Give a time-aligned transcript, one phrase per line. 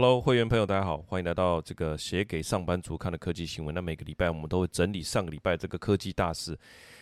[0.00, 3.74] Hello，会员朋友，大家好，欢迎来到这个写给上班族看的科技新闻。
[3.74, 6.58] 那每个礼拜我们都会整理上个礼拜这个科技大事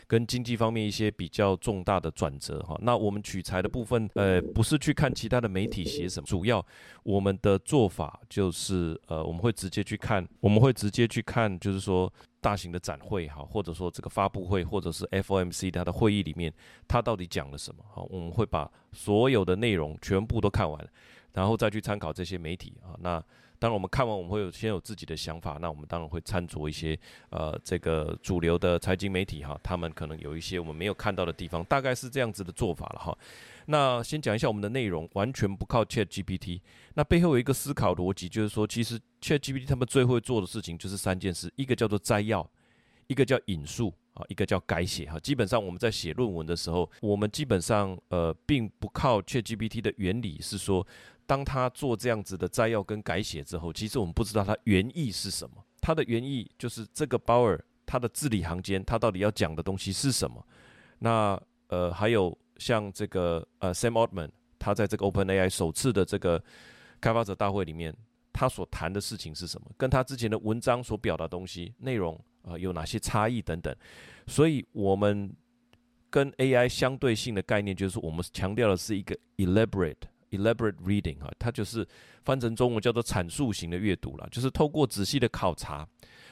[0.08, 2.76] 跟经济方面一些比较重大的转折哈。
[2.82, 6.66] 那我们取材的部分，呃，不是去看其他的媒体写什么，主要
[7.04, 16.52] 我们的做法就是呃，我们会直接去看，我们会直接去看，就是说大型的展会哈，或者说这个发布会，或者是 FOMC 它的会议里面，
[16.88, 18.02] 它到底讲了什么哈。
[18.10, 20.84] 我们会把所有的内容全部都看完。
[21.32, 23.22] 然后再去参考这些媒体啊，那
[23.60, 26.96] 当然我们看完我们会有先有自己的想法，那我们当然会参酌一些
[27.30, 33.18] 呃这个主流的财经媒体哈，他们可能有一些我们没有看到的地方，大概是这样子的做法了哈。
[33.66, 36.60] 那先讲一下我们的内容，完全不靠 Chat GPT。
[36.94, 42.48] 那背后有一个思考逻辑，就是说其实 Chat GPT 他们最会做的事情就是三件事，一个叫做摘要，
[43.08, 45.18] 一个叫引述啊，一个叫改写哈。
[45.18, 50.86] 基本上我们在写论文的时候，我们基本上呃并不靠 Chat GPT 的原理是说。
[51.28, 55.62] 当他做这样子的摘要跟改写之后，其实我们不知道他原意是什么。
[55.78, 60.42] 他的原意就是这个鲍尔他的字里行间，他到底要讲的东西是什么？
[61.00, 66.42] 那呃，还有像这个呃，Sam Altman，他在这个 OpenAI 首次的这个
[66.98, 67.94] 开发者大会里面，
[68.32, 69.70] 他所谈的事情是什么？
[69.76, 73.76] 跟他之前的文章所表达东西内容啊有哪些差异等等？
[74.26, 75.30] 所以，我们
[76.08, 80.08] 跟 AI 相对性的概念，就是我们强调的是一个 elaborate。
[80.30, 81.86] Elaborate reading 哈，它就是
[82.24, 85.86] 翻成中文叫做阐述型的阅读了，就是透过仔细的考察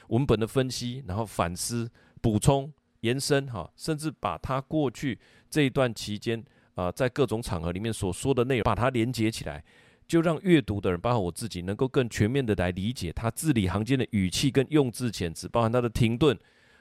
[0.09, 1.89] 文本的分析，然后反思、
[2.21, 5.17] 补充、延伸哈，甚至把它过去
[5.49, 6.43] 这一段期间
[6.75, 9.63] 啊，在各种场合里面所说的内容，把它连接起来，
[10.07, 16.37] 就让阅读的人，包括我自己，能够更全面的来理解他字里行间的语气跟用字遣词，包含他的停顿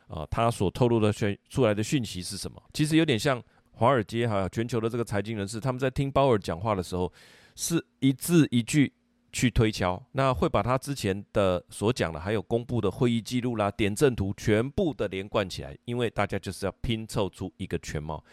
[0.09, 2.63] 啊，他所透露的讯出来的讯息是什么？
[2.73, 3.43] 其实有点像。
[3.79, 7.13] 华尔街还有全球的这个财经人士，他们在听鲍尔讲话的时候，
[7.55, 8.91] 是一字一句
[9.33, 18.25] 去推敲，那会把他之前的所讲的，还有公布的会议记录啦、点阵图，全部的连贯起来，因为大家就是要拼凑出一个全貌。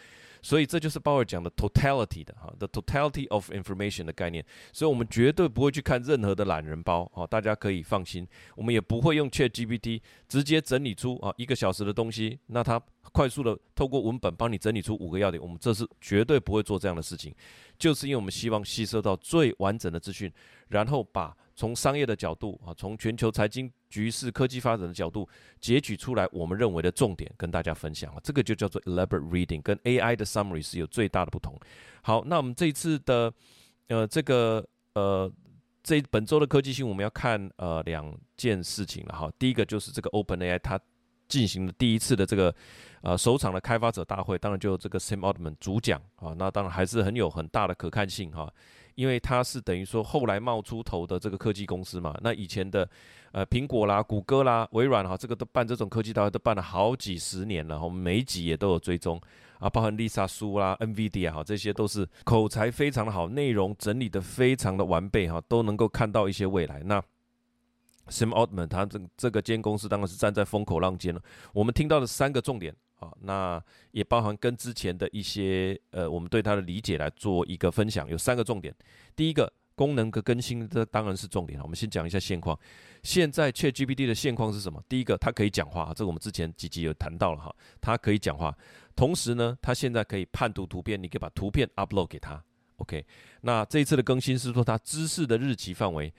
[0.44, 4.44] 所以这就是鲍尔讲的 totality 的哈，the totality of information 的概念。
[4.74, 8.28] 所以我们绝对不会去看任何的懒人包啊，大家可以放心。
[8.54, 12.78] 我们也不会用 Chat GPT 直接整理出啊一个小时的东西，那它
[13.12, 15.42] 快速的透过文本帮你整理出五个要点。
[15.42, 17.34] 我们这是绝对不会做这样的事情，
[17.78, 20.30] 就是因为我们希望吸收到最完整的资讯，
[20.68, 21.34] 然后把。
[21.56, 25.28] 从商业的角度啊，从全球财经局势、科技发展的角度
[25.60, 31.58] 截取出来我们认为的重点，跟大家分享啊，这个就叫做 elaborate reading，跟 AI 的 summary 是有最大的不同。
[32.02, 33.32] 好，那我们这一次的
[33.88, 35.30] 呃这个呃
[35.82, 39.30] 这本周的科技新闻，我们要看呃两件事情了哈。
[39.38, 40.78] 第一个就是这个 OpenAI 它
[41.28, 42.54] 进行了第一次的这个
[43.02, 48.52] 呃首场的开发者大会，当然就这个 Sam Altman 主讲啊，那当然还是很有很大的可看性哈。
[48.94, 52.88] 因为它是等于说后来冒出头的这个科技公司嘛，那以前的
[53.32, 59.20] 呃苹果啦、谷歌啦、微软哈，这个都办这种科技大会都办了好几十年了，我们每一集也都有追踪
[59.58, 66.82] 啊，包含 Lisa 苏啦、NVIDIA 哈，这些都是口才非常的好，内容整理的非常的完备哈，都能够看到一些未来。
[66.84, 67.02] 那
[68.08, 71.20] Sam Altman 他这这个间公司当然是站在风口浪尖了，
[71.52, 72.74] 我们听到的三个重点。
[73.20, 78.74] 那也包含跟之前的一些呃，我们对它的理解来做一个分享，有三个重点。
[79.16, 81.64] 第一个功能的更新，这当然是重点了。
[81.64, 82.58] 我们先讲一下现况。
[83.02, 84.82] 现在 ChatGPT 的现况是什么？
[84.88, 88.56] 第一个，它可以讲话，这个我们之前几集有谈到了哈，它可以讲话。
[88.96, 92.42] 同时呢，它现在可以判读图片，你可以把图片 upload 给它。
[92.76, 93.04] OK，
[93.42, 96.12] 那这一次的更新是说它知识的日期范围。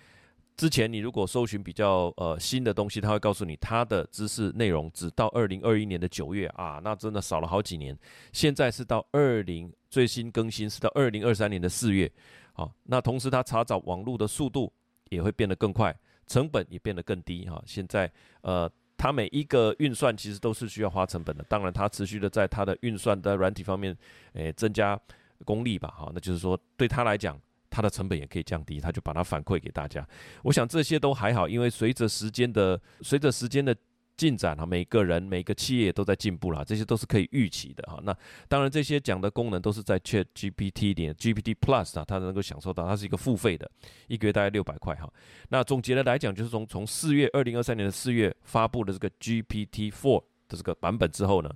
[0.57, 7.97] 之前你如果搜寻比较呃新的东西，他会告诉你它的知识内容只到二零二一年的九月啊，那真的少了好几年。
[8.31, 12.09] 现在是到二零最新更新是到二零二三年的四月，
[12.53, 14.71] 好，那同时它查找网络的速度
[15.09, 15.93] 也会变得更快，
[16.25, 17.61] 成本也变得更低哈。
[17.66, 18.09] 现在
[18.41, 23.93] 呃，它每一个运算其实都是需要花成本的，当然它持续的在它的运算的软体方面
[24.31, 24.97] 诶增加
[25.43, 27.37] 功力吧，哈，那就是说对他来讲。
[27.75, 30.08] 它的成本也可以降低，他就把它反馈给大家。
[30.44, 33.76] 我想这些都还好，因为随着时间的随着时间的
[34.16, 37.99] 进展哈，每个人每个企业都在进步啦，这些都是可以预期的哈。
[38.02, 38.16] 那
[38.47, 43.70] 当然这些讲的功能都是在 Chat GPT 点 GPT Plus 啊，它能够享受到，它是一个付费的，
[44.08, 45.11] 一个月大概六百块哈。
[45.49, 51.52] 那总结的来讲，就是从从四月二零二三年的四月发布的这个 GPT Four 的这个版本之后呢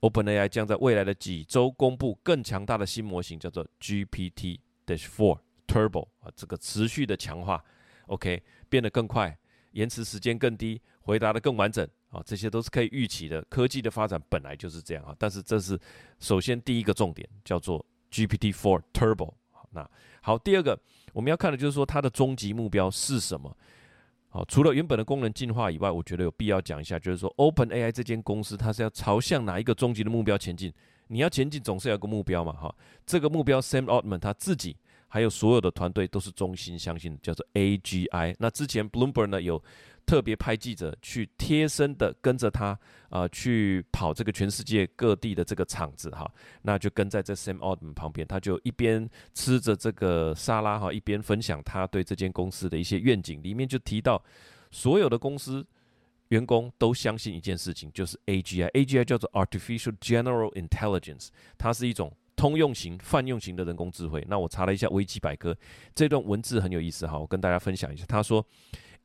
[0.00, 5.38] ，OpenAI 将在未来的几周公布更强大的新模型，叫做 GPT Dash Four。
[5.66, 7.62] Turbo 啊，这个持续的强化
[8.06, 9.36] ，OK，变得更快，
[9.72, 13.42] 延迟时间更低，回答的更完整啊，这些都是可以预期的。
[13.50, 15.78] 科技的发展本来就是这样啊，但是这是
[16.20, 19.34] 首先第一个重点，叫做 GPT-4 Turbo。
[19.70, 19.88] 那
[20.22, 20.78] 好，第二个
[21.12, 23.56] 我们要看的就是说它的终极目标是什么。
[24.28, 30.72] 好，除了原本的功能进化以外，我觉得有必要讲一下，就是说 Open AI 这间公司它是要朝向哪一个终极的目标前进？
[31.08, 32.74] 你要前进总是有个目标嘛，哈，
[33.04, 34.76] 这个目标 Sam Altman 他自己
[35.14, 38.34] 还有所有的团队都是衷心相信，叫做 AGI。
[38.40, 39.62] 那之前 Bloomberg 呢有。
[40.06, 42.78] 特别派记者去贴身的跟着他，
[43.08, 46.30] 啊，去跑这个全世界各地的这个场子哈，
[46.60, 53.42] 那就跟在这 Sam Altman 旁边，他就一边吃着这个沙拉哈，一边分享他对这间公司的一些愿景。
[53.42, 54.22] 里面就提到，
[54.70, 55.66] 所有的公司
[56.28, 64.25] 员工都相信一件事情，就是 AGI，AGI 叫做 Artificial General Intelligence，它是一种通用型、泛用型的人工智慧。
[64.29, 65.55] 那我查了一下维基百科，
[65.93, 68.05] 这段文字很有意思哈，我跟大家分享一下。
[68.07, 68.45] 他说。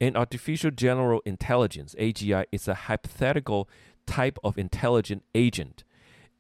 [0.00, 3.68] An artificial general intelligence, AGI, is a hypothetical
[4.06, 5.84] type of intelligent agent.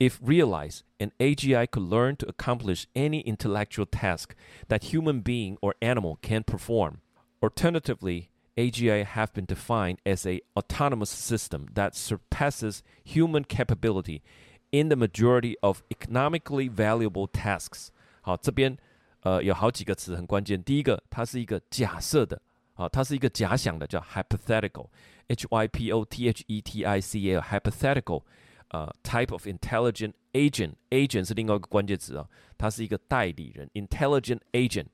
[0.00, 4.34] If realized, an AGI could learn to accomplish any intellectual task
[4.66, 7.00] that human being or animal can perform.
[7.40, 14.24] Alternatively, AGI have been defined as a autonomous system that surpasses human capability
[14.71, 17.89] in the majority of economically valuable tasks.
[18.21, 18.77] 好，这边
[19.21, 20.61] 呃有好几个词很关键。
[20.63, 22.41] 第一个，它是一个假设的
[22.75, 28.23] 啊，它是一个假想的，叫 hypothetical，h y p o t h e t i c a l，hypothetical，
[28.69, 32.27] 呃，type of intelligent agent，agent 是另外一个关键词啊，
[32.57, 34.85] 它是一个代理人，intelligent agent，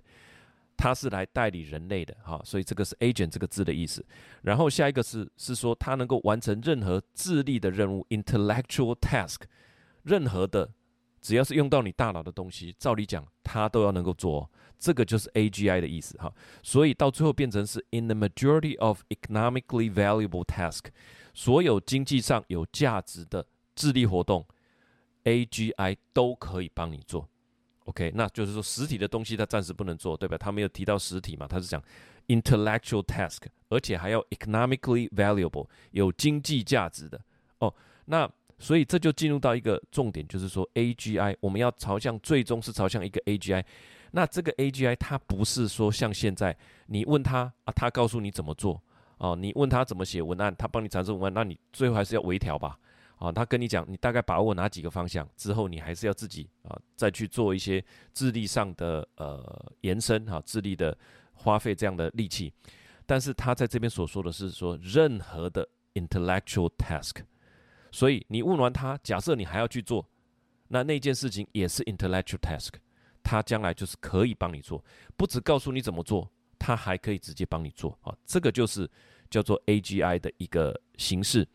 [0.77, 4.03] 它是来代理人类的哈，所以这个是 agent 这个字的意思。
[4.41, 9.41] 然后下一个是是说它能够完成任何智力的任务，intellectual task，
[10.05, 10.71] 任何的
[11.19, 14.49] 只要是用到你大脑的东西，照理讲它都要能够做。
[14.77, 16.31] 这个就是 AGI 的意思哈，
[16.61, 20.83] 所以到最后变成是 in the majority of economically valuable task，
[21.33, 24.45] 所有经济上有价值的智力活动
[25.23, 27.27] ，AGI 都可以帮你做。
[27.85, 30.37] OK，那就是说实体的东西它暂时不能做，对吧？
[30.37, 31.81] 他没有提到实体嘛，他是讲
[32.27, 37.19] intellectual task，而且还要 economically valuable，有经济价值的
[37.59, 37.73] 哦。
[38.05, 43.63] 那所以这就进入到一个重点，就是说 AGI 我们要朝向最终是朝向一个 AGI。
[44.11, 46.55] 那这个 AGI 它不是说像现在
[46.87, 48.81] 你问他啊，他告诉你怎么做
[49.17, 52.77] 哦，你问他怎么写文案，他帮你产生文案，那你最后还是要微调吧
[53.17, 60.97] 啊，他跟你讲你大概把握哪几个方向之后，你还是要自己啊再去做一些智力上的呃延伸哈，智力的
[61.33, 62.53] 花费这样的力气。
[63.05, 67.17] 但是他在这边所说的是说任何的 intellectual task，
[67.95, 70.05] 所以你问完他，假设你还要去做，
[70.67, 72.73] 那那件事情也是 intellectual task。
[73.23, 74.83] 他将来就是可以帮你做，
[75.15, 78.13] 不只告诉你怎么做，他还可以直接帮你做啊！
[78.25, 78.87] 这个就是
[79.29, 81.47] 叫做 AGI 的一个形式。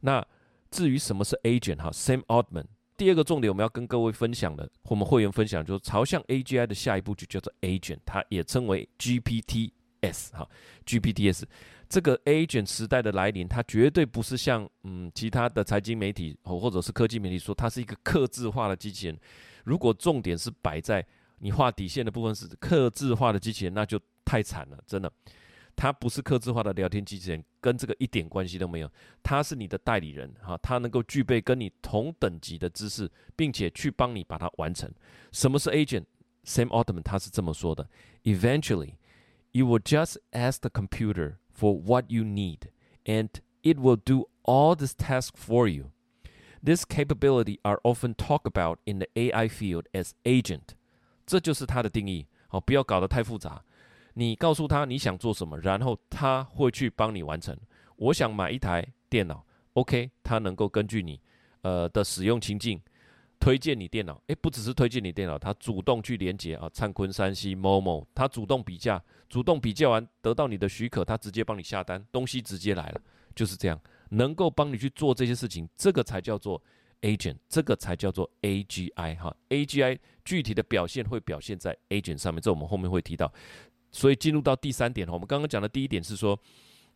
[0.00, 0.22] 那
[0.70, 2.66] 至于什么是 agent 哈，Sam Altman，
[2.98, 10.46] 第二个重点我们要跟各位分享的，我们会员分享就是朝向 AGI 的下一步就叫做 agent，它也称为 GPTs 哈
[10.84, 11.44] ，GPTs
[11.88, 19.18] 这个 agent 时代的来临，它绝对不是像嗯其他的财经媒体或者是科技媒体说它是一个刻制化的机器人。
[19.64, 21.04] 如果重点是摆在
[21.38, 25.12] 你画底线的部分是刻字化的机器人，那就太惨了，真的。
[25.76, 28.90] 它不是刻字化的聊天机器人，跟这个一点关系都没有。
[29.22, 34.90] 它是你的代理人，哈，它能够具备跟你同等级的知识，并且去帮你把它完成。
[35.32, 37.86] 什么是 agent？Sam Altman 他是这么说的
[38.22, 38.94] ：Eventually,
[39.52, 42.69] you will just ask the computer for what you need,
[43.05, 43.29] and
[43.63, 45.91] it will do all this task for you.
[46.63, 50.75] This capability are often talked about in the AI field as agent。
[51.25, 52.27] 这就是它的定义。
[52.47, 53.63] 好，不要搞得太复杂。
[54.13, 57.57] 你告诉他你想做什么，然后他会去帮你完成。
[57.95, 61.21] 我想买一台电脑，OK，他能够根据你
[61.61, 62.81] 呃的使用情境
[63.46, 64.20] 推荐你电脑。
[64.26, 73.00] 诶，不只是推荐你电脑，他主动去连接啊，灿坤、山西、某某，他主动比价，主动比价完得到你的许可，他直接帮你下单，东西直接来了，
[73.36, 73.80] 就是这样。
[74.10, 76.60] 能够帮你去做这些事情，这个才叫做
[77.02, 79.32] agent，这个才叫做 AGI 哈。
[79.50, 83.32] AGI 具体的表现会表现在 agent 上面，这我们后面会提到。
[83.92, 86.36] 所以进入到第三点，我们刚刚讲的第一点是说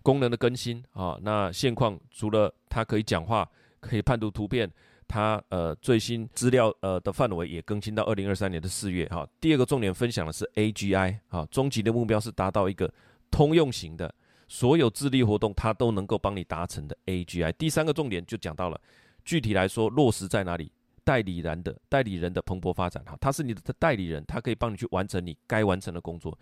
[0.02, 1.16] 功能的更新啊。
[1.22, 4.68] 那现况除了它可以讲话、可以判读图片，
[5.10, 9.28] 它呃最新资料呃的范围也更新到二零二三年的四月哈。
[9.40, 12.88] 第二个重点分享的是 AGI 哈，终极的目标是达到一个
[13.32, 14.14] 通用型的。
[14.46, 17.52] 所有智力活动，它都能够帮你达成的 AGI。
[17.52, 18.80] 第三个重点就讲到了，
[19.24, 20.70] 具体来说落实在哪里？
[21.02, 26.36] 代理人的代理人的蓬勃发展，哈，他是你的代理人，他可以帮你去完成你该完成的工作。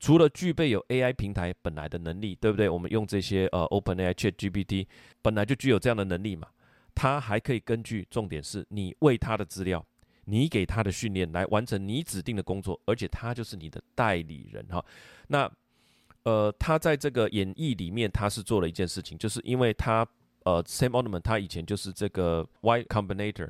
[0.00, 2.68] 除了具备有 AI 平台本来的能力，对不对？
[2.68, 4.86] 我们用这些呃 OpenAI ChatGPT
[5.20, 6.48] 本来就具有这样的能力嘛，
[6.98, 9.86] 他还可以根据重点是你为他的资料，
[10.24, 14.84] 你给他的训练来完成你指定的工作，而且他就是你的代理人哈。
[15.28, 15.48] 那
[16.24, 20.04] 呃，他在这个演绎里面，他是做了一件事情，就是因为他
[20.42, 23.48] 呃，Sam Altman 他以前就是这个 Y Combinator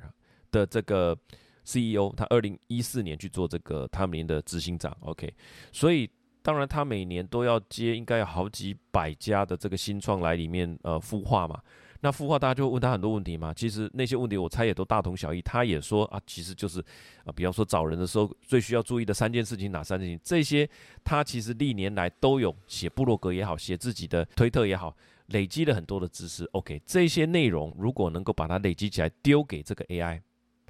[0.50, 1.18] 的这个
[1.64, 5.32] CEO，他二零一四年去做这个他们的执行长，OK，
[5.72, 6.10] 所以。
[6.40, 11.60] 当然，他每年都要接，应该有好几百家的这个新创来里面呃孵化嘛。
[12.00, 13.52] 那孵化大家就会问他很多问题嘛。
[13.52, 15.42] 其实那些问题我猜也都大同小异。
[15.42, 16.80] 他也说啊，其实就是
[17.24, 20.20] 啊，比方说找人的时候最需要注意的三件事情哪三件事情？
[20.22, 20.68] 这些
[21.02, 26.44] 他其实历年来都有写部落格也好，写自己的推特也好，累积了很多的知识。
[26.52, 30.20] OK，这些内容如果能够把它累积起来丢给这个 AI，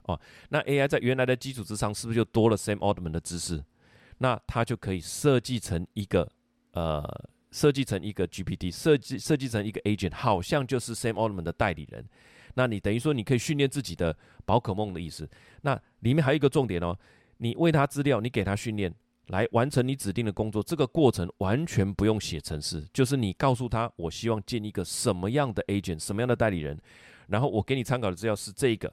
[0.04, 0.18] 哦，
[0.49, 3.62] 那 AI 在原来的基础之上是不是就多了 Sam Altman 的知识？
[4.20, 6.28] 那它就可以设计成一个，
[6.73, 7.04] 呃，
[7.50, 12.05] 设计成一个 GPT，设计设计成一个 agent，好像就是 Sam Altman 的代理人。
[12.55, 15.28] 那你等于说你可以训练自己的宝可梦的意思。
[15.62, 16.99] 那里面还有一个重点哦，
[17.37, 18.93] 你喂它资料，你给它训练，
[19.28, 20.62] 来完成你指定的工作。
[20.62, 26.78] 这个过程完全不用写程式，就是你告诉他，我希望建一个什么样的 agent，什么样的代理人，
[27.28, 28.93] 然后我给你参考的资料是这个。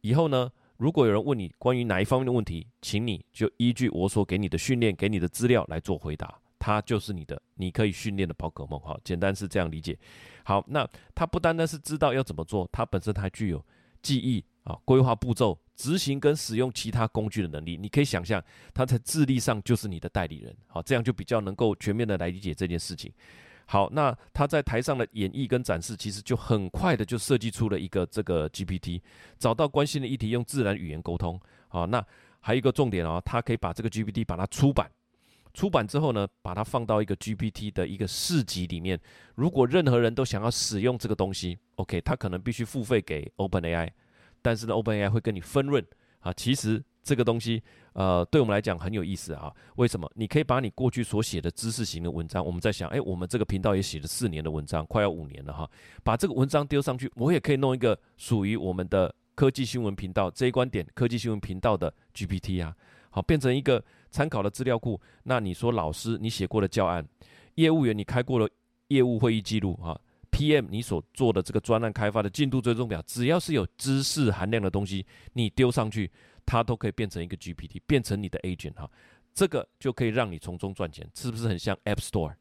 [0.00, 0.50] 以后呢？
[0.78, 8.78] 如果有人问你关于哪一方面的问题，请你就依据我所给你的训练、给你的资料来做回答，它就是你的，你可以训练的宝可梦。
[8.78, 9.98] 好，简单是这样理解。
[10.44, 13.60] 好，那它不单单是知道要怎么做，它本身还具有
[14.00, 17.76] 记忆啊、规划步骤、执行跟使用其他工具的能力。
[17.76, 18.40] 你可以想象，
[18.72, 20.56] 它在智力上就是你的代理人。
[20.68, 23.12] 好，这样就比较能够全面的来理解这件事情。
[23.66, 29.00] 好，那他在台上的演绎跟展示，其实就很快的就设计出了一个这个 GPT，
[29.36, 31.40] 找到关心的议题，用自然语言沟通。
[31.66, 32.04] 好，那
[32.40, 34.90] 还有一个重点哦，他可以把这个 GPT 把它出版，
[35.54, 38.98] 出版之后呢，把它放到一个 GPT 的一个市集里面。
[39.34, 43.88] 如果任何人都想要使用这个东西，OK，他可能必须付费给 OpenAI，
[44.40, 45.84] 但是呢，OpenAI 会跟你分润
[46.20, 46.32] 啊。
[46.32, 47.62] 其实这个东西。
[47.94, 49.52] 呃，对我们来讲很有意思啊。
[49.76, 50.10] 为什么？
[50.14, 55.70] 你可以把你过去所写的知识型的文章，我们在想，哎，我们这个频道也写了四年的文章，快要五年了哈。
[56.02, 62.74] 把这个文章丢上去，我也可以弄一个属于我们的科技新闻频道这一观点科技新闻频道的 GPT 啊，
[63.10, 65.00] 好，变成一个参考的资料库。
[65.24, 67.04] 那你说，老师你写过的教案，
[67.56, 68.48] 业务员你开过的
[68.86, 69.98] 业务会议记录啊
[70.30, 76.08] ，PM 你所做的这个专案开发的进度追踪表，只要是有知识含量的东西，你丢上去。
[76.44, 78.90] 它都可以变成一个 GPT，变成你的 agent 哈，
[79.32, 82.34] 这个就可以让你从中赚钱，是不是很像 App Store？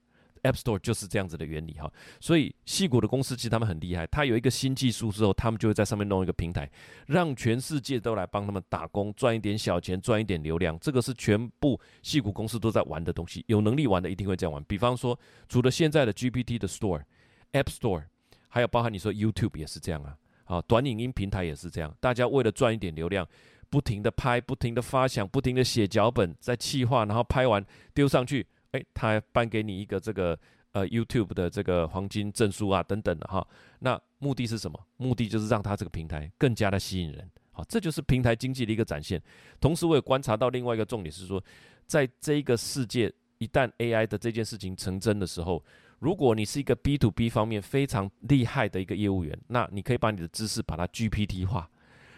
[0.44, 1.92] App Store 就是这样子的原理哈。
[2.20, 6.70] 所以细谷的公司其实他们很厉害，他有一个新技术之后，他们就会在上面弄一个平台，
[7.08, 10.78] 让全世界都来帮他们打工，赚一点小钱，赚一点流量。
[10.80, 14.64] 这个是全部细谷公司都在玩的东西，有能力玩的一定会这样玩。
[14.66, 15.18] 比方说，
[15.48, 18.04] 除了现在的 GPT 的 Store，App Store，
[18.50, 23.28] 还有包含你说 YouTube 也是这样啊，啊，短影音平台也是这样，大家为了赚一点流量。
[23.70, 30.38] 不停的拍，不停的发想，不停的写脚本，在气化，然后拍完丢上去，哎，他颁给你一个这个
[30.72, 33.46] 呃 YouTube 的这个黄金证书啊，等等的哈。
[33.80, 34.80] 那目的是什么？
[34.98, 37.30] 目的就是让他这个平台更加的吸引人。
[37.52, 39.22] 好，这就是平台经济的一个展现。
[39.60, 41.44] 同时，我也观察到另外一个重点是说，
[41.86, 45.62] 在这个世界，一旦 AI 的这件事情成真的时候，
[46.00, 51.70] 如果你是一个 B to B 方面非常厉害的一个业务员，那你可以把你的知识把它 GPT 化。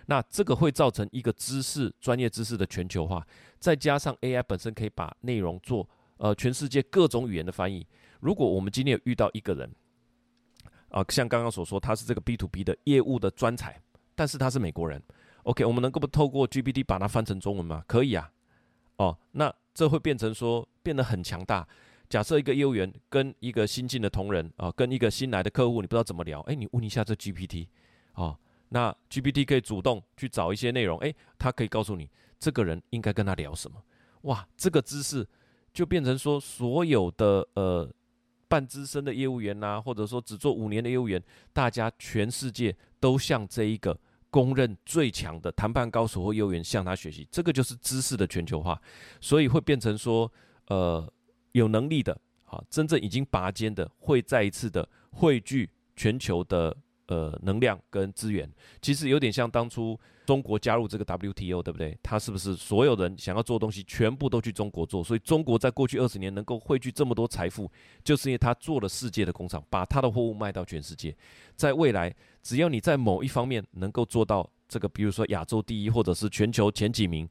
[0.05, 3.25] 那这个会造成一个知识、专业知识的全球化，
[3.57, 7.85] 再加上 AI 本身可以把内容做呃全世界各种语言的翻译。
[8.19, 9.69] 如果我们今天有遇到一个人，
[10.89, 13.81] 啊，像刚刚所说，他是这个 B to B 的业务的专才，
[14.15, 15.01] 但是他是美国人
[15.43, 17.83] ，OK，我们能够不透过 GPT 把它翻成中文吗？
[17.87, 18.31] 可以啊，
[18.97, 21.67] 哦，那这会变成说变得很强大。
[22.09, 27.67] 假设一个业务员跟一个新进的同仁啊，跟一个新来的客户，你不知道怎么聊，哎，你问一下这 GPT，
[28.13, 28.37] 哦。
[28.69, 33.79] 那 GPT 可以主动去找一些内容，诶，它可以告诉你这个人应该跟他聊什么。
[34.21, 35.27] 哇，这个知识
[35.73, 37.89] 就变成说，所有的呃
[38.47, 43.99] 半资深的业务员呐，或者说只做五年的业务员，大家全世界都向这一个
[44.29, 47.27] 公认最强的谈判高手或业务员向他学习。
[47.31, 48.79] 这个就是知识的全球化，
[49.19, 50.31] 所以会变成说，
[50.67, 51.11] 呃，
[51.53, 56.77] 有能力的，好，真正已经拔尖的，会再一次的汇聚全球的。
[57.13, 58.51] 呃，能量跟资源，
[58.81, 61.95] 其实有点像当初中国加入这个 WTO，对不对？
[62.01, 65.03] 它是不是所有人想要做东西，全部都去中国做？
[65.03, 67.71] 所以中国在过去二十年能够汇聚这么多财富，
[68.03, 71.15] 就是因为它做了世界的工厂，把它的货物卖到全世界。
[71.55, 77.29] 在未来，只要你在某一方面能够做到这个，比如说亚洲第一，或者是全球前几名，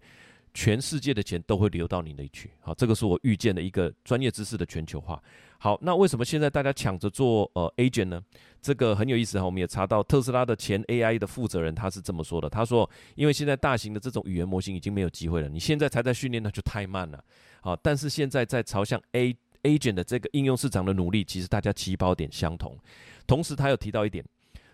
[0.54, 2.52] 全世界的钱都会流到你那里去。
[2.60, 5.20] 好，这个是我预见的一个专业知识的全球化。
[5.62, 8.20] 好，那为什么现在大家抢着做呃 agent 呢？
[8.60, 17.24] 这个很有意思哈，我们也查到特斯拉的前 AI 的负责人他是这么说的，他说，因为现在大型的这种语言模型已经没有机会了，你现在才在训练，那就太慢了。
[17.60, 22.76] 好，但是现在在朝向 A agent 的这个应用市场的努力，其实大家起跑点相同。
[23.24, 24.24] 同时，他有提到一点，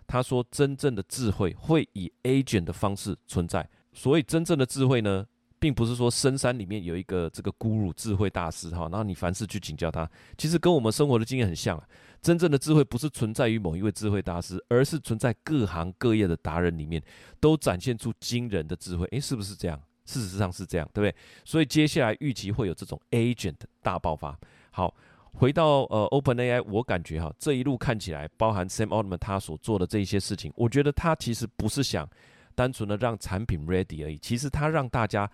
[0.07, 5.27] 他说真正的智慧会以 agent 的方式存在，所以真正的智慧呢？
[5.59, 11.83] 并不是说深山里面有一个这个孤乳智慧大师哈，然后你凡事去请教他，其实跟我们生活的经验很像啊。
[12.21, 17.01] 真正的智慧不是存在于某一位智慧大师，而是存在各行各业的达人里面，
[17.39, 19.07] 都展现出惊人的智慧。
[19.11, 19.81] 诶，是不是这样？
[20.03, 21.15] 事实上是这样，对不对？
[21.45, 24.37] 所以接下来预期会有这种 agent 大爆发。
[24.71, 24.93] 好，
[25.31, 32.05] 回到呃 Open AI，我感觉哈，这一路看起来，包含 Sam Altman 他所做的这一些事情，我觉得他其实不是想
[32.53, 35.29] 单纯的让产品 ready 而已，其实他让大家。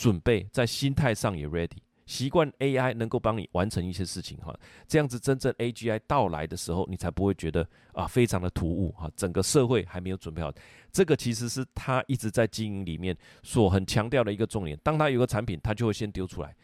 [0.00, 1.76] 准备在心态上也 ready，
[2.06, 10.50] 习惯 AI 能够帮你完成一些事情哈，这样子真正 AGI 到来的时候，你才不会觉得啊非常的突兀哈，整个社会还没有准备好，
[10.90, 14.74] 这个其实是他一直在经营里面所很强调的一个重点。
[14.82, 16.56] 当他有个产品，他就会先丢出来，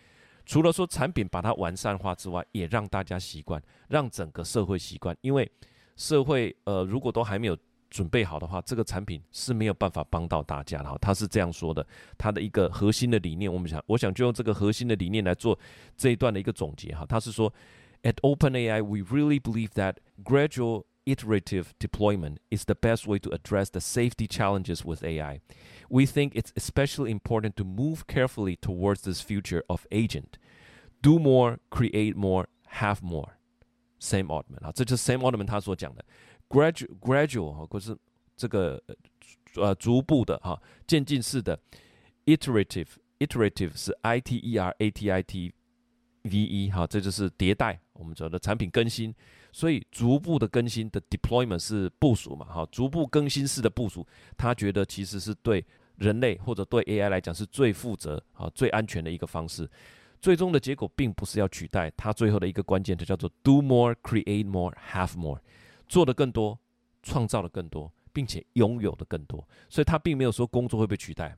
[0.47, 5.47] 除了说产品把它完善化之外，也让大家习惯，让整个社会习惯，因为
[5.95, 7.59] 社会呃如果都还没有。
[7.90, 10.98] 准备好的话，这个产品是没有办法帮到大家的哈。
[11.02, 11.86] 他是这样说的，
[12.18, 15.60] 他的一个核心的理念，我们想，我想就用这个核心的理念来做
[15.98, 17.06] 这一段的一个总结哈。
[17.06, 17.54] 他是说，
[18.04, 23.80] At OpenAI, we really believe that gradual iterative deployment is the best way to address the
[23.80, 25.42] safety challenges with AI.
[25.90, 30.38] We think it's especially important to move carefully towards this future of agent.
[31.02, 32.46] Do more, create more,
[32.80, 33.34] have more.
[34.00, 36.04] Sam Altman 啊，这就是 Sam Altman 他所讲的。
[36.49, 37.97] Gradual gradual 哈，可是
[38.37, 38.83] 这个
[39.55, 41.59] 呃逐步的哈，渐进式的
[42.27, 42.89] iterative
[43.19, 45.53] iterative 是 i t e r a t i t
[46.23, 49.15] v e 哈，这就是迭代，我们讲的产品更新，
[49.53, 55.65] 所以逐步的更新的 deployment 是部署嘛哈，逐步更新式的部署，他觉得其实是对
[55.97, 59.69] 人类或者对 AI 来讲是最负责啊最安全的一个方式。
[60.21, 65.39] 最终的结果并不是要取代它，最后的一个关键就叫做 do more, create more, have more。
[65.89, 66.59] 做的更多，
[67.03, 71.37] 创造的更多，并且拥有的更多，所以他并没有说工作会被取代，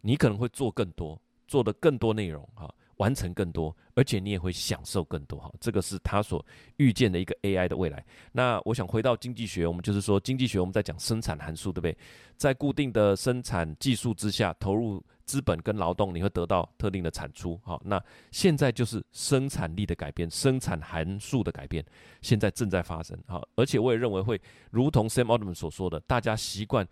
[0.00, 6.44] 你可能会做更多，做的更多内容哈，完成更多，而且你也会享受更多哈，这个是他所
[6.76, 8.04] 预见的一个 AI 的未来。
[8.32, 11.96] 那我想回到经济学，我们就是说经济学我们在讲生产函数，对不对？
[12.36, 15.02] 在固定的生产技术之下投入。
[15.32, 17.58] 资本跟劳动，你会得到特定的产出。
[17.64, 17.98] 好，那
[18.30, 21.82] 现在就是生产力的改变，生产函数的改变，
[22.20, 23.18] 现在正在发生。
[23.26, 24.38] 好，而且我也认为会
[24.72, 26.86] 如同 Sam Altman 所说的，大家习惯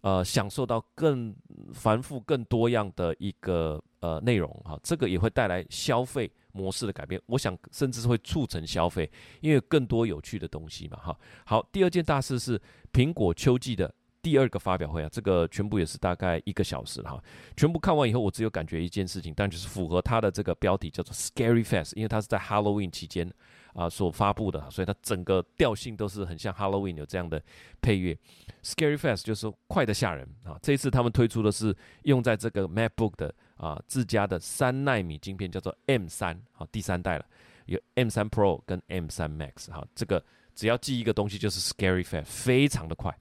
[0.00, 1.36] 呃享受到更
[1.72, 4.50] 繁复、更多样的一个呃内容。
[4.64, 7.22] 哈，这个也会带来消费模式的改变。
[7.26, 9.08] 我想甚至是会促成消费，
[9.40, 10.96] 因为更多有趣的东西嘛。
[10.96, 12.60] 哈，好，第二件大事是
[12.92, 13.94] 苹果秋季的。
[14.24, 17.22] 第二个发表会啊，这个全部也是大概一个小时哈。
[17.58, 23.30] 全部看完以后，我只有感觉一件事情，但就是符合它的这个标题叫做 Scary Fast，因为它是在 Halloween 期间
[23.74, 27.42] 啊所发布的，所以它整个调性都是很像 Halloween 有这样的
[27.82, 28.16] 配乐。
[28.62, 30.58] Scary Fast 就是快的吓人啊。
[30.62, 37.26] 这一次他们推出的是用在这个 MacBook 的啊自家的三纳米晶片，叫做 M 三好第三代了，
[37.66, 39.86] 有 M 三 Pro 跟 M 三 Max 哈。
[39.94, 43.14] 这个只要记一个东西就是 Scary Fast，非常的快。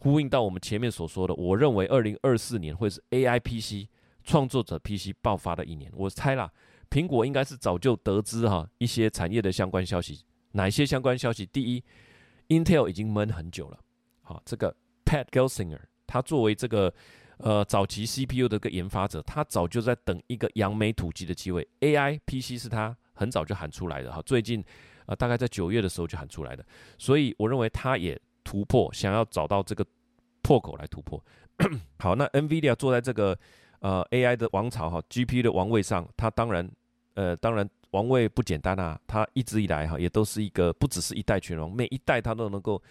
[0.00, 3.86] 呼应到我们前面所说的，我认为二零二四年会是 A I P C
[4.24, 5.92] 创作者 P C 爆发的一年。
[5.94, 6.50] 我猜啦，
[6.88, 10.24] 苹果应该是早就得知哈一些产业的相关消息。
[10.52, 11.44] 哪些相关消息？
[11.44, 11.84] 第一
[12.48, 13.78] ，Intel 已经闷很久了。
[14.22, 16.92] 好，这个 Pat Gelsinger 他作为这个
[17.36, 21.68] 呃早期 C P U 的一个研发者，他早就在等一个扬眉吐气的机会。
[21.80, 24.64] A I P C 是他很早就喊出来的哈，最近
[25.04, 26.64] 啊大概在九月的时候就喊出来的。
[26.96, 28.18] 所以我认为他也。
[28.44, 29.84] 突破，想要找到这个
[30.42, 31.22] 破口来突破。
[31.98, 33.38] 好，那 NVIDIA 坐在这个
[33.80, 36.68] 呃 AI 的王朝哈，GP 的王位上，它当然
[37.14, 42.82] 呃当然王位不简单啊，它一直以来哈也都是一个不只是一代拳王，每一代它都能够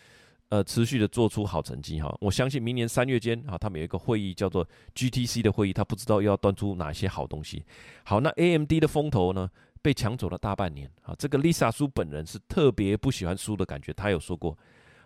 [0.50, 2.16] 呃持续的做出好成绩哈。
[2.20, 7.66] 我相信明年三月间啊，他们有一个会议叫做 GTC 的会议，他不知道又要端出哪些好东西。
[8.04, 9.50] 好，那 AMD 的风头呢
[9.82, 14.56] 被抢走了大半年啊，这个 Lisa 苏本人是特别不喜欢输的感觉，他有说过。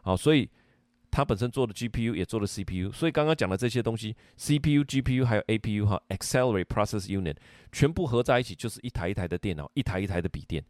[0.03, 0.49] 好，所以
[1.09, 7.35] 它本身做的 GPU 也做了 CPU，所以刚刚讲的这些东西，CPU、GPU 还有 APU 哈，Accelerate Process Unit
[7.71, 10.63] 全部合在一起就是一台一台的电脑，一台一台的笔电。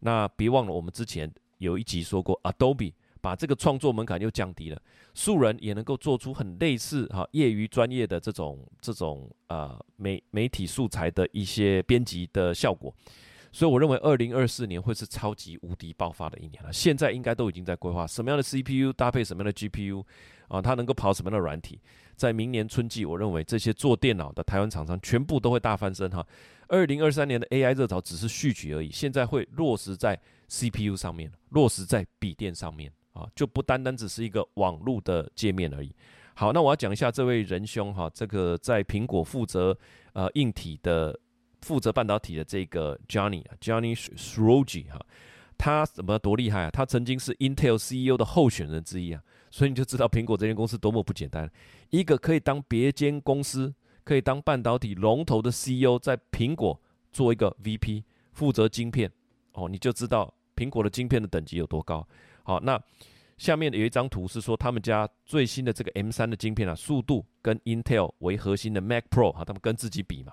[0.00, 4.80] 那别忘了，我们之前有一集说过，Adobe 把这个创作门槛又降低了，
[5.14, 12.94] 素人也能够做出很类似哈业余专业的这种这种呃媒媒体素材的一些编辑的效果。
[13.52, 16.72] 所以我认为二零二四年会是超级无敌爆发的一年了。
[16.72, 20.04] 现在应该都已经在规划什么样的 CPU 搭配什么样的 GPU
[20.48, 21.80] 啊，它能够跑什么样的软体。
[22.14, 26.26] 在明年春季，我认为这些做电脑的台湾厂商全部都会大翻身哈。
[26.68, 35.94] 二零二三年的 AI 热潮只是序曲而已，现在会落实在 CPU 上面，落实在笔电上面啊，就不单单只是一个网络的界面而已。
[36.34, 39.76] 好，那我要讲一下这位仁兄哈，这个在苹果负责
[40.12, 41.18] 呃硬体的、
[41.62, 45.00] 负责半导体的这个 Johnny Johnny s r o g i 哈，
[45.58, 46.70] 他怎么多厉害啊？
[46.70, 49.22] 他曾经是 Intel CEO 的候选人之一啊。
[49.48, 51.50] 所以你就知道苹果这间公司多么不简单，
[51.88, 53.72] 一个可以当别间公司、
[54.04, 56.78] 可以当半导体龙头的 CEO，在苹果
[57.10, 59.10] 做一个 VP，负责晶片，
[59.52, 62.06] 哦，你就知道苹果的晶片的等级有多高。
[62.42, 62.78] 好，那
[63.38, 70.32] 下面有一张图是说他们家最新的这个 M3 的晶片啊，速度跟 Intel 为核心的 Mac Pro 哈，他们跟自己比嘛，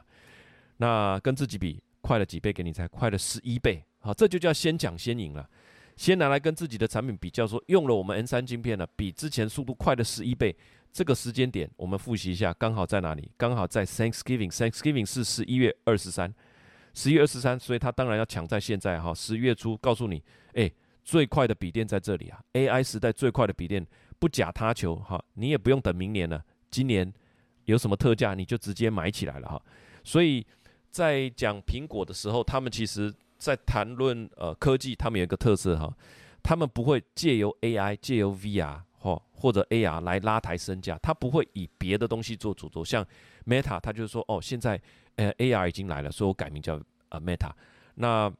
[0.83, 2.51] 那跟自己比快了几倍？
[2.51, 3.81] 给你猜，快了十一倍。
[3.99, 5.49] 好，这就叫先讲先赢了。
[5.95, 10.53] 先拿来跟自己的产品比较，说用了我们 N 三晶片呢，比之前速度快了十一倍。
[10.91, 13.31] 这个时间点我们复习一下，刚好在哪里？
[13.37, 16.33] 刚好在 Thanksgiving，Thanksgiving 是十一月二十三，
[16.93, 19.13] 十一月二十三，所以他当然要抢在现在哈。
[19.13, 20.21] 十月初告诉你，
[20.53, 20.69] 哎，
[21.01, 23.87] 最快的笔电在这里啊，AI 时代最快的笔电，
[24.19, 27.11] 不假他求哈，你也不用等明年了，今年
[27.65, 29.61] 有什么特价你就直接买起来了哈。
[30.03, 30.45] 所以
[30.93, 33.13] 在讲苹果的时候，他们其实。
[33.35, 35.93] 在谈论呃科技，他们有一个特色哈，
[36.41, 42.85] 他们不会借由 AI、借由 VR 或或者 AR 来拉抬身价，他不会以别的东西做主轴。
[42.85, 43.05] 像
[43.45, 44.81] Meta，他就是说哦，现在
[45.17, 46.79] 呃 AR 已经来了，所以我改名叫
[47.09, 47.51] 呃 Meta。
[47.95, 48.31] 那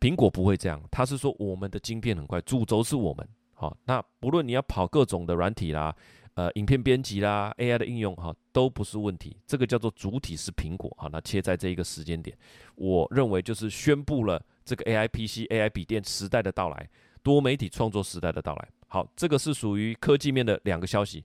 [0.00, 3.24] 苹果不会这样，他是说我们的晶片很快，主轴是我们。
[3.52, 5.94] 好，那不论你要跑各种的软体啦。
[6.34, 9.36] 呃，影片编辑啦，AI 的应用哈，都不是问题。
[9.46, 12.36] 这个叫做主体是苹果哈，那切在这一个时间点，
[12.74, 16.88] 我认为就是宣布了这个 AI PC、AI 笔电时代的到来，
[17.22, 18.68] 多媒体创作时代的到来。
[18.88, 21.24] 好，这个是属于科技面的两个消息。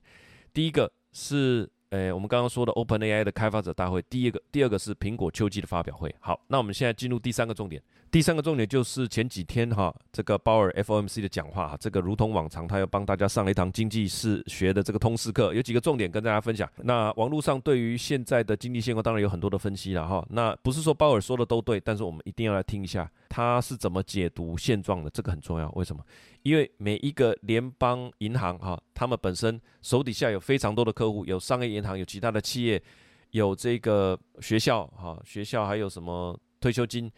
[0.52, 1.70] 第一个是。
[1.90, 6.14] 诶，我们刚刚说的 Open AI 的开发者大会，第一个、第二个是苹果秋季的发表会。
[6.20, 7.82] 好，那我们现在进入第三个重点。
[8.10, 16.68] 第三个重点就是前几天哈，这个鲍尔 FOMC 的讲话哈，这个如同往常，他要帮大家上了一堂经济史学的这个通识课，有几个重点跟大家分享。
[16.78, 20.26] 那网络上对于现在的经济现况，当然有很多的分析了哈。
[20.30, 25.70] 那不是说鲍尔说的都对，但是我们一定要来听一下他是怎么解读现状的，这个很重要。
[25.76, 26.04] 为什么？
[26.42, 32.82] 因为每一个联邦银行哈，他们本身手底下有非常多的客户，有商业银行，有其他的企业，
[33.30, 37.08] 有这个学校哈，学校还有什么退休金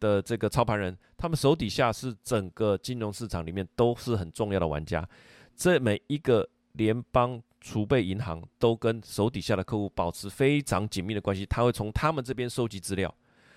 [0.00, 5.08] 的这个操盘人，他们手底下是整个金融市场里面都是很重要的玩家。
[5.54, 13.14] 这每一个联邦储备银行都跟手底下的客户保持非常紧密的关系，他会从他们这边收集资料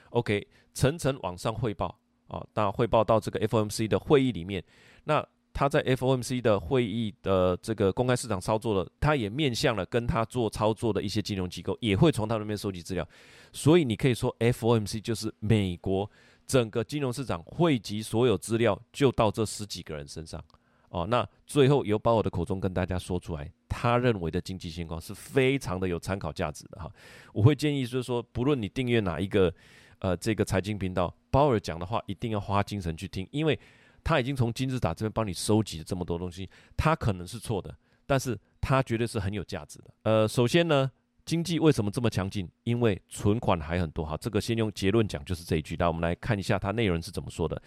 [0.10, 4.62] ，OK，层层往上汇报啊，那汇报到这个 FOMC 的会议里面。
[5.06, 13.08] 那他在 FOMC 的会议的这个公开市场操作的，他也面向了跟他做操作的一些金融机构，也会从他那边收集资料。
[13.52, 16.10] 所以你可以说 FOMC 就是美国
[16.46, 20.44] 整个金融市场汇集所有资料，就到这十几个人身上。
[20.90, 26.92] 哦，那最后由鲍尔的口中跟大家说出来，他认为的经济情况是非常的有参考价值的哈。
[27.34, 29.54] 我会建议就是说，不论你订阅哪一个
[30.00, 33.60] 呃这个财经频道，鲍尔讲的话一定要花精神去听，因为。
[34.06, 37.74] 他已经从金字塔这边帮你收集了这么多东西，他可能是错的，
[38.06, 39.86] 但是他绝对是很有价值的。
[40.02, 40.92] 呃，首先呢，
[41.25, 42.49] 经济为什么这么强劲？
[42.65, 44.05] 因为存款还很多。
[44.05, 45.77] 好，这个先用结论讲，就是这一句。
[45.79, 47.61] 那我们来看一下它内容是怎么说的。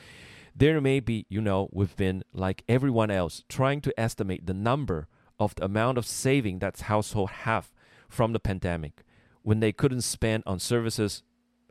[0.57, 5.05] There may be, you know, we've been like everyone else trying to estimate the number
[5.37, 7.65] of the amount of saving that household have
[8.09, 9.05] from the pandemic
[9.43, 11.23] when they couldn't spend on services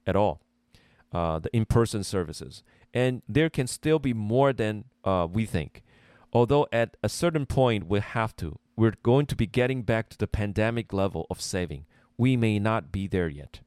[0.07, 0.41] at all,
[1.13, 2.63] uh, the in-person services
[2.95, 5.83] and there can still be more than uh, we think.
[6.33, 10.17] Although at a certain point we have to, we're going to be getting back to
[10.19, 11.85] the pandemic level of saving.
[12.17, 13.61] We may not be there yet.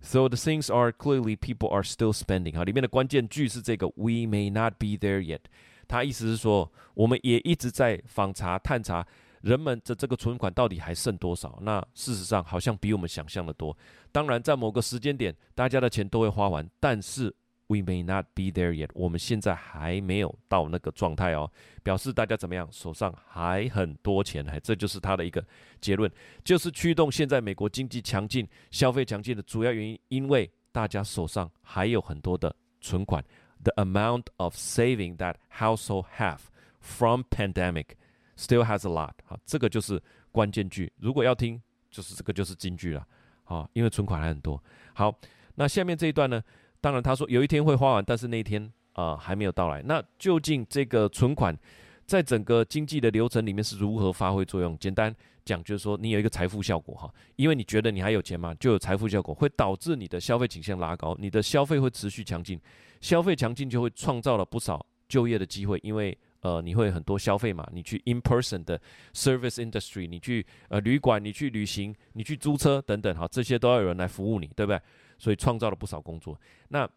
[0.00, 5.20] So the things are clearly people are still spending 哈，里面的关键句是这个 we may not be there
[5.20, 5.40] yet。
[5.86, 9.06] 它意思是说，我们也一直在访查探查
[9.42, 11.58] 人们的这个存款到底还剩多少。
[11.62, 13.76] 那事实上好像比我们想象的多。
[14.12, 17.34] 当然，在某个时间点，大家的钱都会花完，但是
[17.67, 18.89] We may not be there yet。
[18.93, 21.51] 我们现在还没有到那个状态哦，
[21.81, 22.71] 表示大家怎么样？
[22.71, 25.43] 手上还很多钱，还这就是他的一个
[25.81, 26.11] 结论，
[26.43, 33.23] 就是驱动现在美国经济强劲、消费强劲的主要原因，因为大家手上还有很多的存款。
[33.63, 36.41] The amount of saving that household have
[36.79, 37.95] from pandemic
[38.37, 39.13] still has a lot。
[39.25, 39.99] 好，这个就是
[40.31, 40.93] 关键句。
[40.97, 43.07] 如果要听，就是这个就是金句了。
[43.43, 44.63] 好，因为存款还很多。
[44.93, 45.17] 好，
[45.55, 46.43] 那下面这一段呢？
[46.85, 49.81] 当然他说有一天会花完，但是那一天啊还没有到来。
[49.81, 51.57] 那究竟这个存款
[52.05, 54.77] 在整个经济的流程里面是如何发挥作用？
[54.77, 55.11] 简单
[55.43, 62.61] 讲就是说，你有一个财富效果哈，因为你觉得你还有钱嘛，就有财富效果，会导致你的消费倾向拉高，你的消费会持续强劲，
[63.01, 66.15] 消费强劲就会创造了不少就业的机会，因为。
[66.45, 67.67] 呃，你会很多消费嘛？
[67.73, 68.79] 你去 in person 的
[69.13, 74.79] service industry，你去呃旅馆，你去旅行，你去租车等等，哈，这些都要有人来服务你，对不对？
[75.17, 76.87] 所以创造了不少工作，那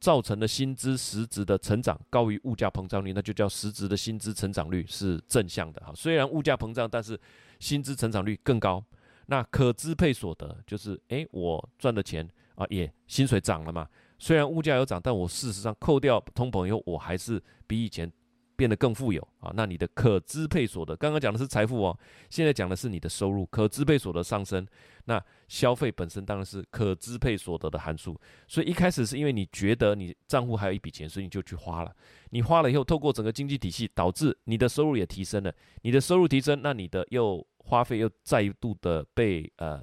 [0.00, 5.92] 造成的薪资实质的成长高于物价膨胀率，那就叫实质的薪资成长率是正向的哈。
[5.94, 7.16] 虽然物价膨胀，但是
[7.60, 8.84] 薪资成长率更高。
[9.26, 13.88] 那可支配所得就是，诶，我赚的钱啊，也薪水涨了嘛。
[14.18, 18.10] 虽然物价有涨，但我事实上扣掉通膨以后，我还是比以前。
[18.56, 21.98] 变得更富有啊，那你的可支配所得，刚刚讲的是财富哦，
[22.30, 24.66] 现在讲的是你的收入，可支配所得上升，
[25.04, 31.94] 那消费本身当然是可支配所得的函数，所以一开始是因为你觉得你账户还有一笔钱，所以你就去花了，
[32.30, 39.80] 你花了以后，透过整个经济体系，导致你的收入也提升了，你的收入提升，那你的又花费又再度的被呃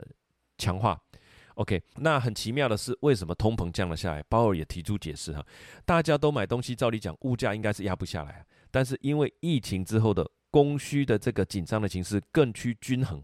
[0.58, 1.00] 强化
[1.56, 4.24] ，OK，那很奇妙的是，为什么通膨降了下来？
[4.24, 5.46] 鲍尔也提出解释哈，
[5.86, 8.46] 大家都买东西，照理讲物价应该是压不下来。
[8.74, 13.22] 但是因为疫情之后的供需的这个紧张的形势更趋均衡，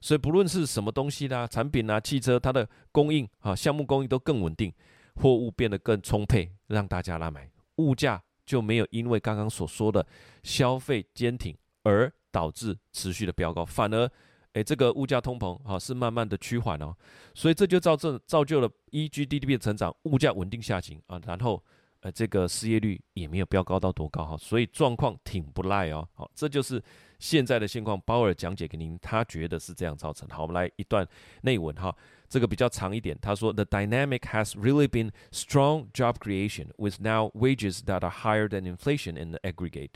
[0.00, 4.72] 所以不论是什么东西啦、产品啦、汽车，它的供应啊、项目供应都更稳定，
[5.16, 10.06] 货物变得更充沛，让大家来买，物价就没有因为刚刚所说的
[10.44, 14.08] 消费坚挺而导致持续的飙高，反而
[14.52, 16.96] 诶这个物价通膨啊是慢慢的趋缓哦，
[17.34, 21.60] 所以这就造成造就了一 GDP 的成长，物价稳定下行啊，然后。
[22.03, 26.07] 呃，这个失业率也没有飙高到多高哈，所以状况挺不赖哦。
[26.13, 26.81] 好，这就是
[27.19, 27.99] 现在的现况。
[28.05, 30.25] 鲍尔讲解给您，他觉得是这样造成。
[30.29, 31.05] 好，我们来一段
[31.41, 31.93] 内文哈，
[32.29, 33.17] 这个比较长一点。
[33.21, 39.21] 他说：“The dynamic has really been strong job creation with now wages that are higher than inflation
[39.21, 39.95] in the aggregate,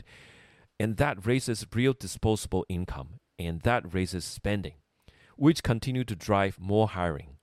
[0.76, 4.74] and that raises real disposable income, and that raises spending,
[5.38, 7.38] which continue to drive more hiring.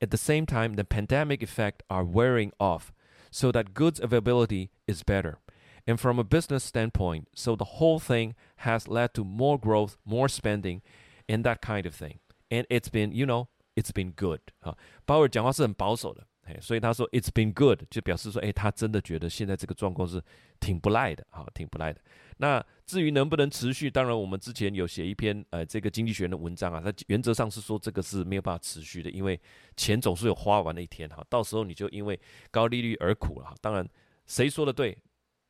[0.00, 2.94] At the same time, the pandemic effect are wearing off.”
[3.30, 5.38] so that goods availability is better.
[5.86, 10.28] And from a business standpoint, so the whole thing has led to more growth, more
[10.28, 10.82] spending,
[11.28, 12.18] and that kind of thing.
[12.50, 14.76] And it's been, you know, it's been good 啊。
[15.04, 16.26] 鲍尔讲话是很保守的，
[16.59, 20.21] 所以他说 it's been good，就表示说，哎，他真的觉得现在这个状况是
[20.59, 22.01] 挺不赖的，哈，挺不赖的。
[22.37, 29.39] 那至于能不能持续，当然我们之前有写一篇呃这个经济学的文章啊，它原则上是说这个是没有办法持续的，因为
[29.77, 33.55] 钱总是有花完的一天哈，到时候你就因为高利率而苦了哈。
[33.61, 33.87] 当然
[34.25, 34.97] 谁说的对，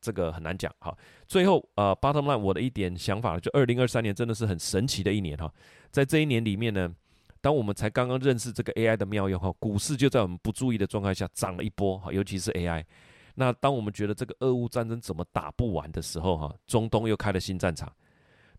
[0.02, 0.96] 这个很难讲哈。
[1.28, 5.52] 最后呃，bottom line 我的一点想法，就二零二三年真的是很神奇的一年哈，
[5.90, 6.94] 在这一年里面呢。
[7.42, 12.86] 当我们才刚刚认识这个 AI 的妙用哈，股市就在我们不注意的状态下涨了一波哈，尤其是 AI。
[13.34, 17.92] 那当我们觉得这个俄乌战争怎么打不完的时候哈，中东又开了新战场。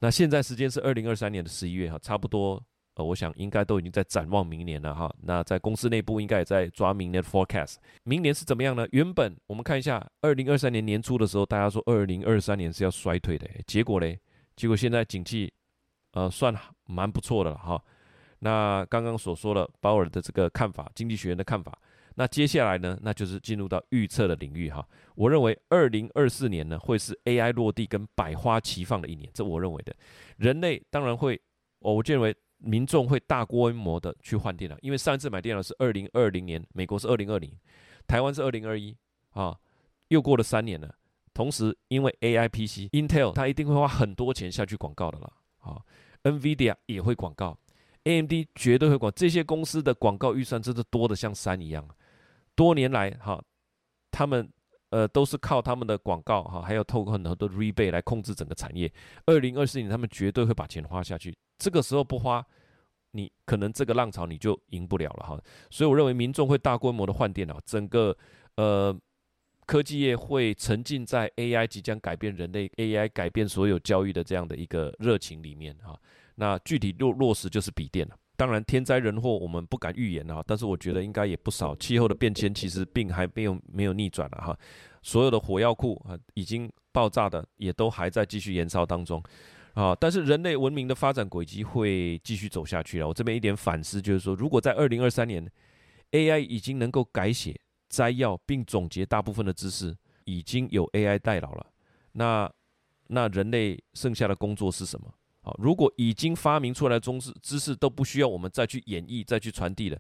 [0.01, 2.61] 那现在时间是二零二三年的十一月哈，差不多
[2.95, 5.15] 呃，我想应该都已经在展望明年了哈。
[5.23, 7.77] 那在公司内部应该也在抓明年的 forecast。
[8.03, 8.87] 明年是怎么样呢？
[8.91, 14.19] 原本我们看一下二零二三年年初的时候，大家说二零二三年是要衰退的，结果嘞，
[14.57, 15.53] 结果现在景气
[16.13, 16.55] 呃算
[16.87, 17.83] 蛮不错的了哈。
[18.45, 21.79] 那刚刚所说的鲍尔的这个看法，经济学人的看法，
[22.17, 24.85] 那接下来呢，那就是进入到预测的领域哈。
[25.15, 29.95] 我认为二零二四年呢，会是 AI 落地跟百花齐放的一年，这我认为的。
[30.39, 31.41] 人类当然会，
[31.79, 37.57] 我认为民众会大规模的去换电脑，因为上一次买电脑是二零二零年，美国是二零二零，
[38.09, 38.97] 台湾是二零二一
[39.31, 39.57] 啊，
[40.09, 40.93] 又过了三年了。
[41.33, 45.81] 同时，因为 AI PC，Intel 它一定会花很多钱下去广告的了啊
[46.25, 47.57] ，NVIDIA 也会广告。
[48.05, 51.87] AMD 绝对会管，这些公司的广告预算真的多的像山一样。
[52.55, 53.43] 多年来，哈，
[54.11, 54.49] 他们
[54.91, 58.93] 呃都是靠他们的广告哈，还有透过很多的 rebate 来控制整个产业。
[59.27, 61.35] 二零二四年，他们绝对会把钱花下去。
[61.59, 62.45] 这个时候不花，
[63.13, 65.41] 你可能这个浪潮你就赢不了了哈。
[65.71, 68.17] 所以我认为民众会大规模的换电脑，整个
[68.57, 68.95] 呃
[69.65, 75.97] 科技业会沉浸在 AI 即将改变人类、AI 改变所有教育的这样的一个热情里面哈。
[76.35, 78.17] 那具体落落实就是笔电了。
[78.35, 81.77] 当然，天灾人祸我们不敢预言啊，但是我觉得应该也不少。
[81.77, 84.59] 气候的变迁其实并还没有没有逆转了哈，
[85.03, 89.23] 所有的火药库啊已经爆炸的也都还在继续燃烧当中
[89.75, 89.95] 啊。
[89.95, 93.07] 但是人类文明的发展轨迹会继续走下去了。
[93.07, 95.47] 我这边一点反思就是说，如果在二零二三年
[96.11, 97.55] ，AI 已经能够改写、
[97.91, 101.67] 摘要并总结大部分的知识，已经有 AI 代劳了，
[102.13, 102.51] 那
[103.07, 105.13] 那人类剩下的工作是什么？
[105.43, 109.99] 好，如果已经发明出来的知知识都不需要我们再去演绎、再去传递了，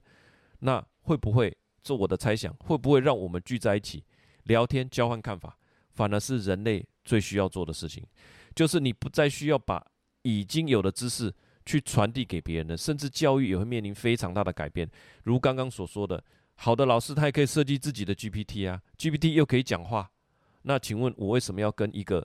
[0.61, 4.05] 那会不会这我的猜想，会不会让我们聚在一起
[4.45, 5.59] 聊天、交换看法，
[5.91, 8.05] 反而是人类最需要做的事情？
[8.55, 9.85] 就是你不再需要把
[10.23, 11.35] 已经有的知识
[11.67, 14.89] 去传递给别人了，甚至教育也会面临非常大的改变。
[15.25, 16.23] 如刚刚所说的，
[16.55, 20.09] 好的老师他也可以设计自己的 GPT 啊，GPT 又可以讲话。
[20.63, 22.25] 那请问我为什么要跟一个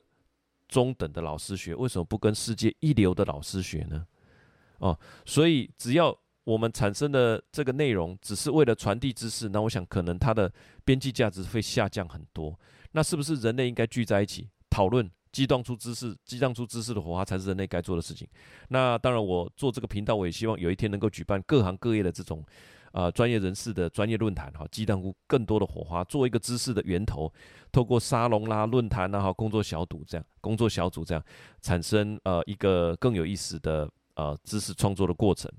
[0.68, 1.74] 中等的老师学？
[1.76, 4.06] 为什么不跟世界一流的老师学呢？
[4.80, 10.52] 哦，所以只要我们产生的这个内容只是为了传递知识，那我想可能它的
[10.86, 12.58] 边际价值会下降很多。
[12.92, 15.10] 那是不是人类应该聚在一起讨论？
[15.30, 18.28] 激荡出知识，激荡出知识的火花才是人类该做的事情。
[18.70, 22.44] 那当然，我做这个频道，我也希望有一天能够举办各行各业的这种，
[22.92, 27.32] 呃，专业人士的专业论坛，哈，激荡出更多的火花，做一个知识的源头，
[27.72, 31.24] 透过沙龙啦、论坛啦、哈、工作小组这样，工作小组这样，
[31.62, 35.52] 产生呃一个更有意思的呃知识创作的过程。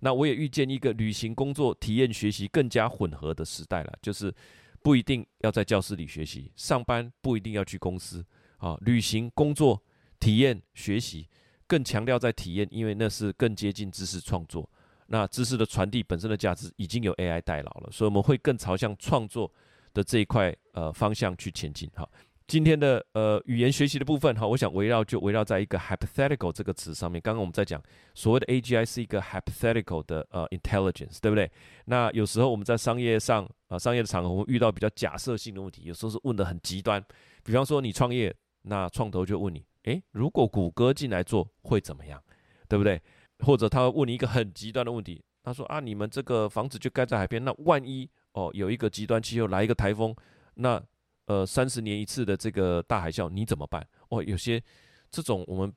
[0.00, 4.34] 那我也预见一个旅行、工作、体验、学习更加混合的时代了，就是
[4.82, 8.24] 不一定要在教室里学习，上班不一定要去公司。
[8.56, 9.82] 啊，旅行、工作、
[10.18, 11.26] 体验、学习，
[11.66, 14.68] 更强调在体验，因为那是更接近知识创作。
[15.12, 19.52] 那知识的传递本身的价值已经有 AI 代劳了，所以我们会更朝向创作
[19.92, 21.90] 的这一块呃方向去前进。
[21.96, 22.08] 哈，
[22.46, 27.20] 今天的呃语言学习的部分，哈，我想围绕就围绕在一个 hypothetical 这个词上面。
[27.20, 27.82] 刚刚我们在讲
[28.14, 31.50] 所谓的 AGI 是一个 hypothetical 的呃 intelligence，对不对？
[31.86, 37.04] 那有时候我们在商业上啊商业的场合，我们遇到比较假设性的问题，有时候是问的很极端，
[37.42, 38.34] 比方说你创业。
[38.62, 42.22] 那创投就问你，诶，如果谷歌进来做会怎么样，
[42.68, 43.00] 对不对？
[43.42, 50.14] 或者他会问你一个很极端的问题，他说啊，你们这个房子就盖在海边，那万一哦有一个极端气候来一个台风，
[50.54, 50.82] 那
[51.26, 53.86] 呃三十年一次的这个大海啸你怎么办？
[54.08, 54.62] 哦，有些
[55.10, 55.72] 这种我们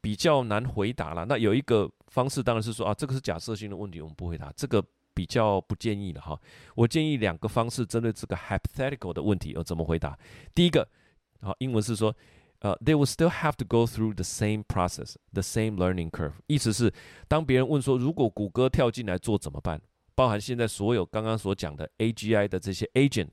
[0.00, 1.24] 比较难回答了。
[1.24, 6.40] 那有一个方式当然是说啊，这个是假设性的问题，我们不回答，这个比较不建议了哈。
[6.74, 10.18] 我建议两个方式针对这个 hypothetical 的问题要怎么回答。
[10.54, 10.88] 第一个。
[11.44, 12.14] 好，英文是说，
[12.62, 16.34] 呃，they will still have to go through the same process, the same learning curve。
[16.46, 16.92] 意思是，
[17.26, 19.80] 当别人问说，如果谷歌跳进来做怎么办？
[20.14, 23.30] 包含现在所有刚刚所讲的 AGI 的这些 agent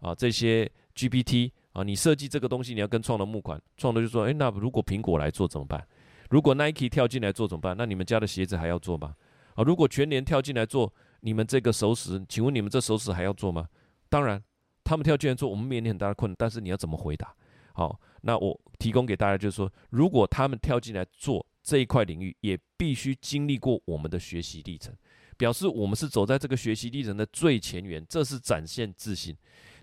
[0.00, 5.86] 啊，这些 GPT 啊，你设计这个东西，你要跟创投募款，创投就说，哎，那如果苹果来做怎么办？
[6.30, 7.76] 如果 Nike 跳进来做怎么办？
[7.76, 9.14] 那你们家的鞋子还要做吗？
[9.54, 13.68] 啊，如果全年跳进来做你们这个熟食，请问你们这熟食还要做吗？
[14.08, 14.42] 当然，
[14.82, 17.32] 他们跳进来做，我们面临很大的困难，但是你要怎么回答？
[17.74, 24.94] 好，那我提供给大家就是说，如果他们跳进来做这一块领域，也必须经历过我们的学习历程，
[25.36, 29.36] 表示我们是走在这个学习历程的最前沿，这是展现自信。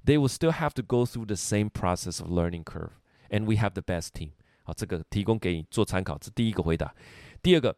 [0.05, 2.91] They will still have to go through the same process of learning curve,
[3.29, 4.31] and we have the best team。
[4.63, 6.95] 好，这个提供给你做参考，这第一个回答。
[7.43, 7.75] 第二个，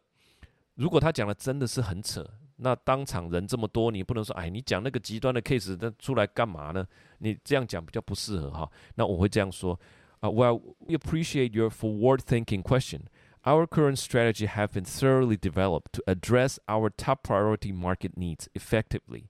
[0.76, 2.24] 如果他讲的真的是很扯，
[2.56, 6.86] 那当场人这么多，你不能说，哎，你讲那个极端的 case，那出来干嘛呢？
[7.18, 8.70] 你这样讲比较不适合哈。
[8.94, 9.78] 那我会这样说。
[10.23, 13.07] Uh, well, we appreciate your forward-thinking question.
[13.45, 19.29] Our current strategy have been thoroughly developed to address our top priority market needs effectively.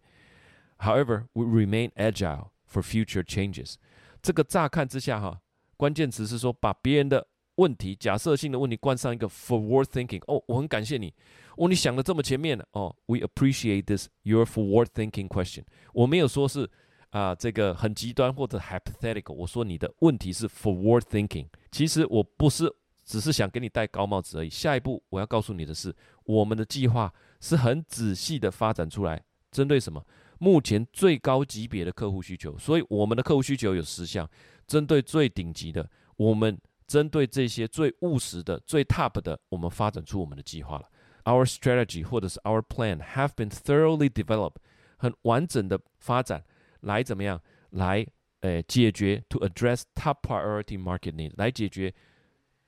[0.79, 3.75] However, we remain agile for future changes.
[4.21, 5.41] 这个乍看之下哈，
[5.77, 10.23] 关键词是说把别人的问题、假设性的问题冠上一个 forward thinking。
[10.25, 11.13] 哦，我很感谢你，
[11.57, 15.63] 哦，你想的这么前面哦，we appreciate this your forward thinking question。
[15.93, 16.69] 我没有说是
[17.14, 19.34] 啊，这个很极端或者 hypothetical。
[19.34, 22.68] 我说你的问题是 forward thinking，其实我不是
[23.04, 24.50] 只是想给你戴高帽子而已。
[24.50, 29.22] 下一步我要告诉你的是，我们的计划是很仔细的发展出来，
[29.52, 30.04] 针对什么？
[30.40, 32.58] 目前最高级别的客户需求。
[32.58, 34.28] 所以我们的客户需求有十项，
[34.66, 40.88] 针对最顶级的，我们针对这些最务实的、最 top 的，我们发展出我们的计划了。
[41.22, 44.56] Our strategy 或者是 our plan have been thoroughly developed，
[44.96, 46.42] 很完整的发展。
[46.84, 47.40] 来怎么样？
[47.70, 48.06] 来，
[48.40, 51.92] 诶，解决 to address top priority market need，来解决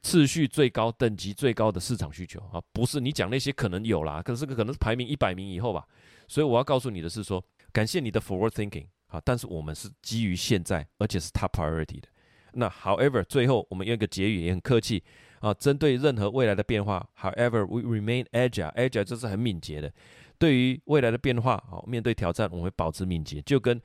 [0.02, 2.60] 次序最高、等级最高的市场需求啊！
[2.72, 5.86] 不是你讲那些可能有啦，可是可能是排名一百名以后吧。
[6.28, 12.08] 所以我要告诉你的是说，感谢你的 forward thinking 啊，但是我们是基于现在，而且是 top priority 的。
[12.52, 15.04] 那 however，最后我们用一个结语，也很客气
[15.40, 19.92] 啊，针对任何未来的变化，however，we remain agile，agile 这是很敏捷的。
[20.38, 23.80] 对于未来的变化，好，面对挑战，我们会保持敏捷，就跟。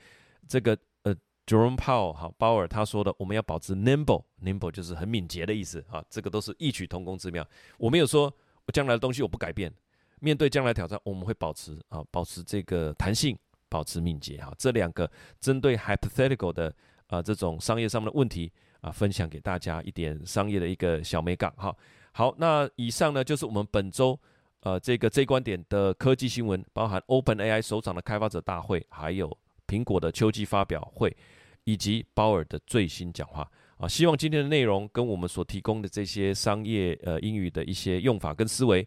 [0.48, 1.16] 这个呃
[1.46, 7.48] ，Jerome Powell 好，鲍尔他说的，我们要保持 nimble，nimble 就是很敏捷的意思啊，这个都是异曲同工之妙。
[7.78, 8.34] 我没有说
[8.66, 9.74] 我将来的东西我不改变，
[10.20, 13.38] 面对将来挑战，我们会保持啊，保持这个弹性，
[13.70, 14.54] 保持敏捷哈。
[14.58, 16.74] 这两个针对 hypothetical 的
[17.08, 21.76] 啊这种商业上面的问题啊，分享给大家一点商业的一个小美感哈。
[22.12, 24.20] 好，那以上呢就是我们本周
[24.62, 29.38] 呃这个这观点的科技新闻，包含 Open AI 首场的开发者大会，还有。
[29.72, 31.16] 苹果的秋季发表会，
[31.64, 33.88] 以及鲍尔的最新讲话啊。
[33.88, 38.86] 希望今天的内容跟我们所提供的这些商业呃英语的一些用法跟思维，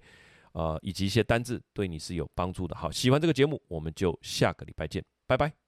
[0.53, 2.77] 呃以及一些单字，对你是有帮助的。
[2.77, 5.64] 好，喜欢这个节目，我们就下个礼拜见，拜拜。